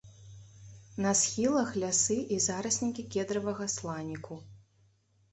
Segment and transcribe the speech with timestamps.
[1.05, 4.39] На схілах лясы і зараснікі кедравага сланіку.